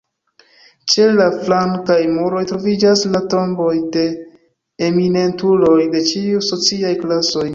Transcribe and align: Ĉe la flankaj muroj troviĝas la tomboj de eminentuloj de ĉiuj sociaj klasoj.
Ĉe 0.93 1.03
la 1.17 1.27
flankaj 1.41 1.97
muroj 2.13 2.41
troviĝas 2.53 3.03
la 3.17 3.21
tomboj 3.35 3.69
de 3.97 4.07
eminentuloj 4.89 5.77
de 5.95 6.05
ĉiuj 6.13 6.43
sociaj 6.49 6.95
klasoj. 7.05 7.47